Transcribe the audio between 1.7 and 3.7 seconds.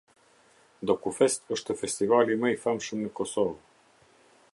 festivali më i famshëm në Kosovë.